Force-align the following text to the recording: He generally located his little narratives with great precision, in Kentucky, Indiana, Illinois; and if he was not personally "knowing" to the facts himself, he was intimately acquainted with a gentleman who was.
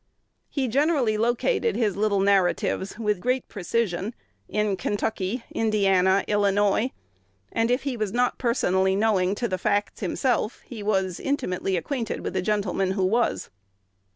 He 0.49 0.67
generally 0.67 1.15
located 1.15 1.75
his 1.75 1.95
little 1.95 2.21
narratives 2.21 2.97
with 2.97 3.19
great 3.19 3.47
precision, 3.47 4.15
in 4.49 4.75
Kentucky, 4.75 5.43
Indiana, 5.51 6.23
Illinois; 6.27 6.89
and 7.51 7.69
if 7.69 7.83
he 7.83 7.95
was 7.95 8.11
not 8.11 8.39
personally 8.39 8.95
"knowing" 8.95 9.35
to 9.35 9.47
the 9.47 9.59
facts 9.59 9.99
himself, 9.99 10.61
he 10.65 10.81
was 10.81 11.19
intimately 11.19 11.77
acquainted 11.77 12.21
with 12.21 12.35
a 12.35 12.41
gentleman 12.41 12.93
who 12.93 13.05
was. 13.05 13.51